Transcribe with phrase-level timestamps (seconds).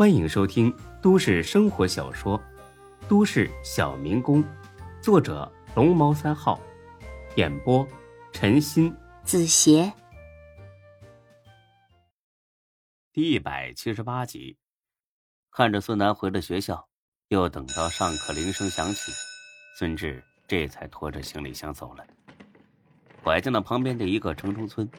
[0.00, 2.38] 欢迎收听都市生活小说
[3.06, 4.42] 《都市小民工》，
[5.02, 6.58] 作者龙猫三号，
[7.36, 7.86] 演播
[8.32, 9.92] 陈鑫、子邪，
[13.12, 14.56] 第一百七十八集。
[15.50, 16.88] 看着孙楠回了学校，
[17.28, 19.12] 又等到上课铃声响起，
[19.76, 22.06] 孙志这才拖着行李箱走了，
[23.22, 24.90] 拐进了旁边的一个城中村，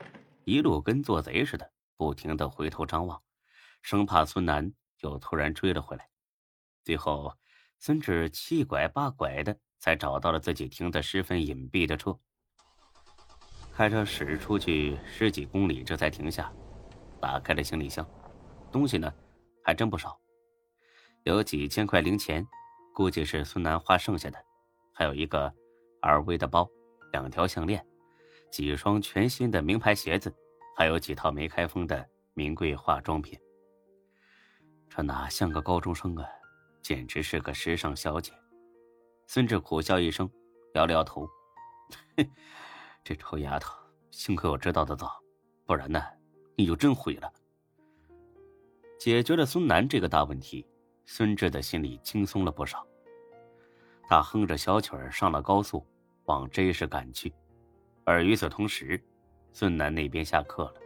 [0.44, 3.20] 一路跟做贼似的，不停的回头张望，
[3.82, 4.72] 生怕孙楠。
[5.02, 6.10] 又突然追了回来，
[6.84, 7.34] 最后，
[7.80, 12.18] 孙志七拐八拐的才找到了自己停的十分隐蔽的车。
[13.74, 16.52] 开车驶出去十几公里，这才停下，
[17.20, 18.06] 打开了行李箱，
[18.72, 19.12] 东西呢，
[19.64, 20.20] 还真不少，
[21.24, 22.46] 有几千块零钱，
[22.94, 24.38] 估计是孙楠花剩下的，
[24.94, 25.52] 还有一个
[26.02, 26.70] LV 的包，
[27.12, 27.84] 两条项链，
[28.52, 30.32] 几双全新的名牌鞋子，
[30.78, 33.40] 还有几套没开封的名贵化妆品。
[34.94, 36.28] 这哪像个高中生啊，
[36.82, 38.34] 简直是个时尚小姐。
[39.26, 40.30] 孙志苦笑一声，
[40.74, 41.26] 摇了摇头
[43.02, 43.74] ：“这臭丫头，
[44.12, 45.18] 幸亏我知道的早，
[45.66, 46.04] 不然呢，
[46.58, 47.32] 你就真毁了。”
[49.00, 50.68] 解决了孙楠这个大问题，
[51.06, 52.86] 孙志的心里轻松了不少。
[54.10, 55.88] 他哼着小曲儿上了高速，
[56.26, 57.34] 往 J 市赶去。
[58.04, 59.02] 而与此同时，
[59.54, 60.82] 孙楠那边下课了，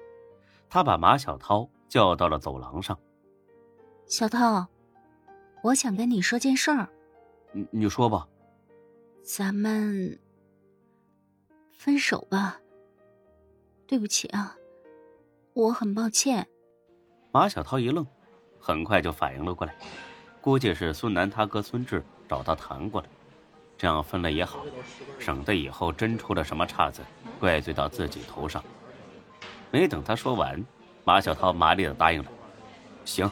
[0.70, 2.96] 他把马小涛叫到了走廊上。
[4.08, 4.68] 小涛，
[5.64, 6.88] 我想跟你说件事儿。
[7.52, 8.28] 你你说吧。
[9.24, 10.20] 咱们
[11.72, 12.60] 分手吧。
[13.88, 14.56] 对不起啊，
[15.54, 16.48] 我很抱歉。
[17.32, 18.06] 马小涛一愣，
[18.60, 19.76] 很快就反应了过来，
[20.40, 23.08] 估计是孙楠他哥孙志找他谈过了，
[23.76, 24.64] 这样分了也好，
[25.18, 27.02] 省得以后真出了什么岔子，
[27.40, 28.64] 怪罪到自己头上。
[29.72, 30.64] 没等他说完，
[31.04, 32.32] 马小涛麻利的答应了
[33.04, 33.30] ：“行。”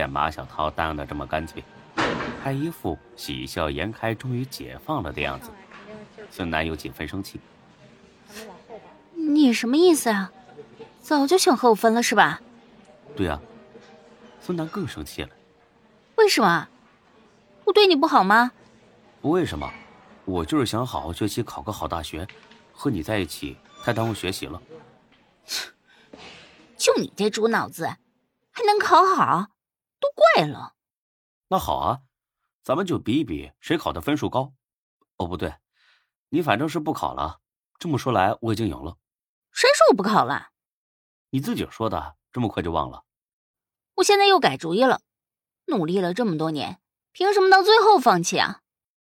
[0.00, 1.62] 见马小涛答应的这么干脆，
[2.42, 5.50] 还一副喜笑颜开、终于解放了的样子，
[6.30, 7.38] 孙楠有几分生气。
[9.12, 10.32] 你什么意思啊？
[11.02, 12.40] 早就想和我分了是吧？
[13.14, 13.38] 对啊。
[14.40, 15.28] 孙楠更生气了。
[16.16, 16.66] 为什么？
[17.64, 18.52] 我对你不好吗？
[19.20, 19.70] 不为什么，
[20.24, 22.26] 我就是想好好学习，考个好大学，
[22.72, 23.54] 和你在一起
[23.84, 24.62] 太耽误学习了。
[26.78, 27.84] 就你这猪脑子，
[28.50, 29.48] 还能考好？
[30.20, 30.74] 都怪了，
[31.48, 32.02] 那好啊，
[32.62, 34.52] 咱们就比一比谁考的分数高。
[35.16, 35.56] 哦，不对，
[36.28, 37.40] 你反正是不考了。
[37.78, 38.98] 这么说来，我已经赢了。
[39.50, 40.50] 谁说我不考了？
[41.30, 43.04] 你自己说的，这么快就忘了？
[43.94, 45.00] 我现在又改主意了。
[45.66, 46.80] 努力了这么多年，
[47.12, 48.60] 凭什么到最后放弃啊？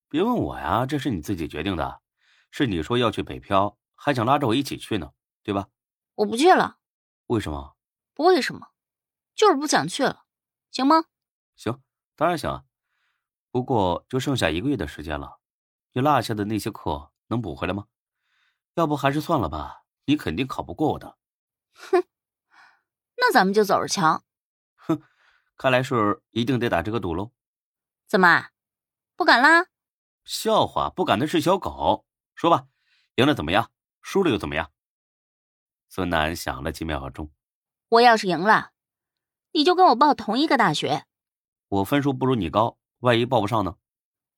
[0.10, 2.02] 别问我呀，这是你自己决定的。
[2.50, 5.12] 是你说要去北漂，还想拉着我一起去呢，
[5.44, 5.68] 对吧？
[6.16, 6.78] 我不去了。
[7.28, 7.76] 为什么？
[8.14, 8.70] 不为什么，
[9.36, 10.25] 就是不想去了。
[10.76, 11.06] 行吗？
[11.56, 11.82] 行，
[12.18, 12.66] 当然行啊。
[13.50, 15.40] 不过就剩下一个月的时间了，
[15.94, 17.88] 你落下的那些课能补回来吗？
[18.74, 21.18] 要不还是算了吧，你肯定考不过我的。
[21.76, 22.04] 哼，
[23.16, 24.26] 那咱们就走着瞧。
[24.76, 25.02] 哼，
[25.56, 27.32] 看来是一定得打这个赌喽。
[28.06, 28.50] 怎么，
[29.16, 29.68] 不敢啦？
[30.26, 32.06] 笑话，不敢的是小狗。
[32.36, 32.68] 说吧，
[33.16, 33.72] 赢了怎么样？
[34.02, 34.74] 输了又怎么样？
[35.88, 37.32] 孙楠想了几秒钟，
[37.88, 38.74] 我要是赢了。
[39.56, 41.06] 你就跟我报同一个大学，
[41.70, 43.78] 我分数不如你高，万一报不上呢？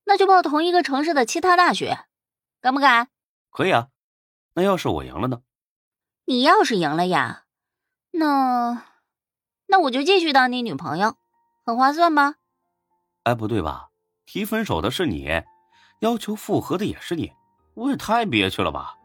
[0.04, 2.06] 那就报同一个城市的其他大学，
[2.62, 3.10] 敢不敢？
[3.50, 3.88] 可以啊。
[4.54, 5.42] 那要是我赢了呢？
[6.26, 7.46] 你要是赢了呀，
[8.12, 8.84] 那
[9.66, 11.16] 那我就继续当你女朋友，
[11.66, 12.36] 很划算吧？
[13.24, 13.90] 哎，不对吧？
[14.28, 15.42] 提分手的是你，
[16.02, 17.34] 要求复合的也是你，
[17.74, 18.96] 我也太憋屈了吧？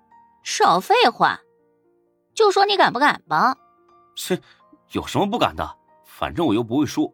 [0.42, 1.40] 少废话，
[2.34, 3.56] 就说你敢不敢吧？
[4.14, 4.38] 切，
[4.90, 5.78] 有什么不敢的？
[6.22, 7.12] 反正我又不会输，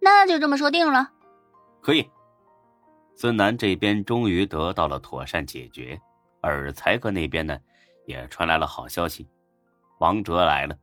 [0.00, 1.10] 那就这么说定了。
[1.80, 2.08] 可以。
[3.16, 6.00] 孙楠这边终于得到了妥善解决，
[6.40, 7.58] 而才哥那边呢，
[8.06, 9.26] 也传来了好消息，
[9.98, 10.78] 王哲来了，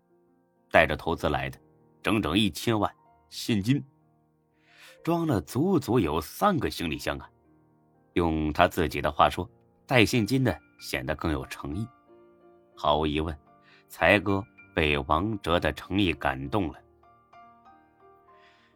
[0.70, 1.58] 带着投资来的，
[2.04, 2.94] 整整一千万
[3.30, 3.82] 现金，
[5.02, 7.30] 装了足足有三个行李箱啊。
[8.16, 9.50] 用他自己的话说，
[9.88, 11.88] 带现金的显得更有诚意。
[12.76, 13.34] 毫无疑问，
[13.88, 14.44] 才哥
[14.74, 16.80] 被王哲的诚意感动了。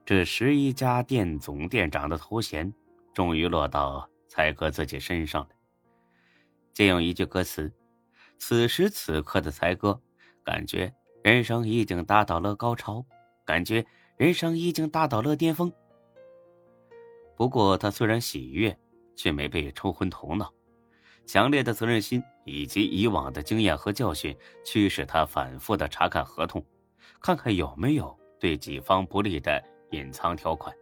[0.09, 2.73] 这十一家店总店长的头衔，
[3.13, 5.49] 终于落到才哥自己身上了。
[6.73, 7.71] 借用一句歌词
[8.39, 10.01] ：“此时此刻的才哥，
[10.43, 10.91] 感觉
[11.23, 13.05] 人生已经达到了高潮，
[13.45, 13.85] 感觉
[14.17, 15.71] 人生已经达到了巅峰。”
[17.37, 18.75] 不过，他虽然喜悦，
[19.15, 20.51] 却没被冲昏头脑。
[21.27, 24.35] 强烈的责任心以及以往的经验和教训，
[24.65, 26.65] 驱使他反复的查看合同，
[27.21, 28.17] 看看有没有。
[28.39, 30.75] 对己方不利的隐藏条款。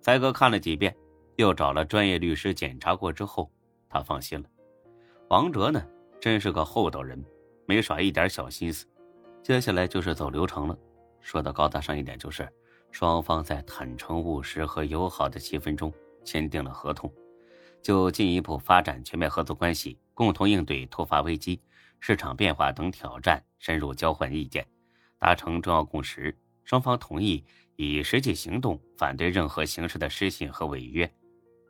[0.00, 0.94] 才哥看了几遍，
[1.36, 3.50] 又找了专业律师检查过之后，
[3.88, 4.48] 他放心了。
[5.28, 5.84] 王哲呢，
[6.20, 7.24] 真是个厚道人，
[7.66, 8.86] 没耍一点小心思。
[9.42, 10.78] 接下来就是走流程了。
[11.20, 12.48] 说的高大上一点，就是
[12.92, 15.92] 双方在坦诚务实和友好的气氛中
[16.24, 17.12] 签订了合同，
[17.82, 21.60] 就进一步发展全面合作关系，共同应对突发危机、
[21.98, 24.64] 市场变化等挑战，深入交换意见，
[25.18, 26.36] 达成重要共识。
[26.66, 27.42] 双方同意
[27.76, 31.10] 以实际行动反对任何形式的失信和违约。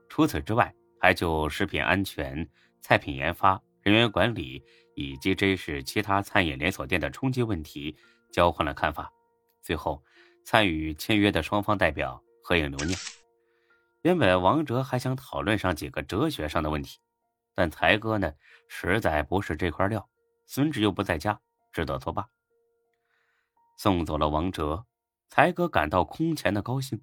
[0.08, 2.48] 除此之外，还就食品安全、
[2.80, 4.64] 菜品研发、人员管理
[4.94, 7.94] 以及这市其他餐饮连锁店的冲击问题
[8.32, 9.12] 交换了看法。
[9.62, 10.02] 最后，
[10.44, 12.98] 参与签约的双方代表合影留念。
[14.02, 16.98] 原本王哲还想讨论上几个哲学上的问题，
[17.54, 18.32] 但才哥呢，
[18.68, 20.08] 实在不是这块料。
[20.46, 21.38] 孙志又不在家，
[21.72, 22.24] 只得作罢。
[23.76, 24.86] 送走了王哲，
[25.28, 27.02] 才哥感到空前的高兴。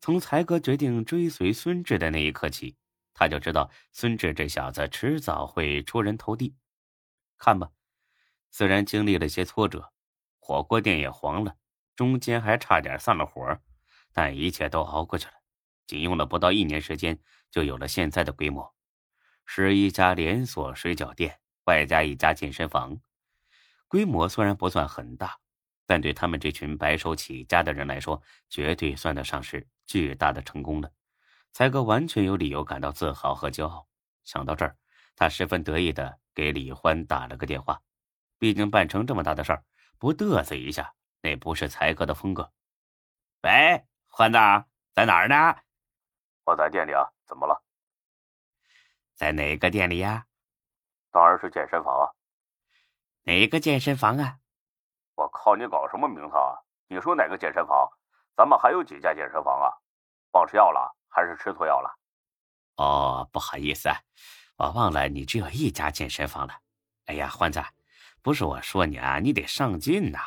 [0.00, 2.76] 从才哥决定追随孙志的那一刻起，
[3.12, 6.56] 他就知道孙志这小子迟早会出人头地。
[7.36, 7.70] 看吧，
[8.50, 9.92] 虽然经历了些挫折，
[10.38, 11.56] 火锅店也黄了。
[11.96, 13.60] 中间还差点散了伙，
[14.12, 15.34] 但一切都熬过去了。
[15.86, 17.18] 仅用了不到一年时间，
[17.50, 18.74] 就有了现在的规模：
[19.44, 23.00] 十一家连锁水饺店，外加一家健身房。
[23.86, 25.38] 规模虽然不算很大，
[25.90, 30.88] 但对他们这群白手起家的人来说，绝对算得上是巨大的成功了。
[31.50, 33.88] 才哥完全有理由感到自豪和骄傲。
[34.22, 34.76] 想到这儿，
[35.16, 37.82] 他十分得意的给李欢打了个电话。
[38.38, 39.64] 毕竟办成这么大的事儿，
[39.98, 40.94] 不嘚瑟一下。
[41.22, 42.52] 那不是才哥的风格。
[43.42, 44.38] 喂，欢子，
[44.94, 45.56] 在哪儿呢？
[46.44, 47.64] 我在店里啊，怎么了？
[49.16, 50.24] 在哪个店里呀？
[51.10, 52.06] 当然是健身房啊。
[53.24, 54.38] 哪个健身房啊？
[55.42, 56.52] 靠，你搞什么名堂啊？
[56.86, 57.88] 你说哪个健身房？
[58.36, 59.72] 咱们还有几家健身房啊？
[60.32, 61.90] 忘吃药了还是吃错药了？
[62.76, 63.88] 哦，不好意思，
[64.58, 66.52] 我忘了你只有一家健身房了。
[67.06, 67.64] 哎呀，欢子，
[68.20, 70.18] 不是我说你啊，你得上进呐。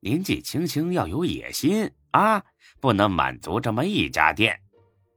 [0.00, 2.42] 年纪轻轻要有野心啊，
[2.82, 4.60] 不能满足这么一家店。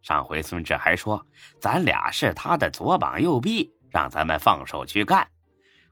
[0.02, 1.26] 上回孙志还说
[1.60, 5.30] 咱俩是他的左膀右臂，让咱们放手去干。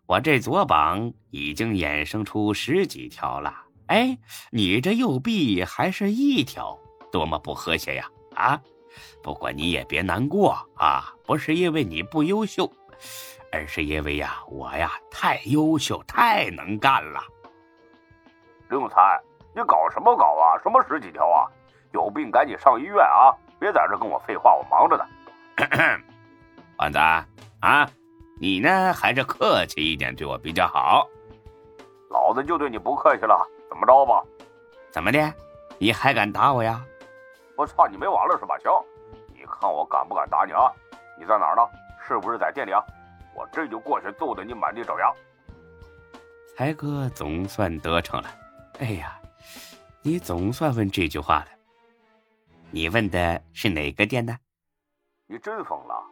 [0.07, 3.53] 我这左膀已经衍生出十几条了，
[3.87, 4.17] 哎，
[4.51, 6.77] 你这右臂还是一条，
[7.11, 8.09] 多么不和谐呀！
[8.35, 8.61] 啊，
[9.23, 12.69] 不过你也别难过啊，不是因为你不优秀，
[13.51, 17.21] 而是因为呀，我呀太优秀，太能干了。
[18.69, 19.19] 刘才，
[19.55, 20.59] 你搞什么搞啊？
[20.61, 21.47] 什么十几条啊？
[21.93, 23.35] 有病赶紧上医院啊！
[23.59, 25.05] 别在这跟我废话，我忙着呢。
[26.77, 26.97] 丸子
[27.59, 27.87] 啊，
[28.41, 31.07] 你呢还是客气一点，对我比较好。
[32.09, 33.37] 老子就对你不客气了，
[33.69, 34.23] 怎么着吧？
[34.89, 35.31] 怎么的？
[35.77, 36.83] 你还敢打我呀？
[37.55, 38.57] 我操，你没完了是吧？
[38.57, 38.71] 行，
[39.35, 40.73] 你看我敢不敢打你啊？
[41.19, 41.61] 你在哪儿呢？
[42.07, 42.83] 是不是在店里啊？
[43.35, 45.13] 我这就过去揍得你满地找牙。
[46.57, 48.29] 才哥总算得逞了。
[48.79, 49.19] 哎呀，
[50.01, 51.47] 你总算问这句话了。
[52.71, 54.35] 你问的是哪个店呢？
[55.27, 56.03] 你真疯了，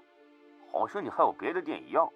[0.72, 2.08] 好像你还有别的店一样。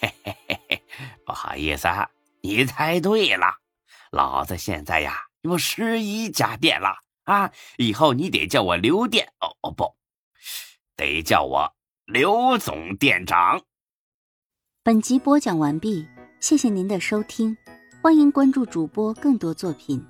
[0.00, 0.82] 嘿嘿嘿嘿，
[1.24, 2.08] 不好意思啊，
[2.42, 3.58] 你猜对了，
[4.10, 7.52] 老子现在呀有十一家店了啊！
[7.76, 9.96] 以后你得叫我刘店哦哦不，
[10.96, 13.62] 得叫我刘总店长。
[14.82, 16.06] 本集播讲完毕，
[16.40, 17.56] 谢谢您的收听。
[18.00, 20.04] 欢迎关注主播更多作品。